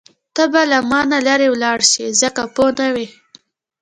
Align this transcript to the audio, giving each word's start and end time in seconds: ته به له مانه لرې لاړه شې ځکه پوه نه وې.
ته 0.35 0.43
به 0.51 0.61
له 0.71 0.79
مانه 0.89 1.17
لرې 1.27 1.47
لاړه 1.63 1.85
شې 1.91 2.05
ځکه 2.21 2.41
پوه 2.55 2.69
نه 2.79 2.87
وې. 2.95 3.07